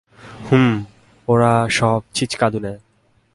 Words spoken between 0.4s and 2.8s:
হুম, ওরা সব ছিঁচকাঁদুনে।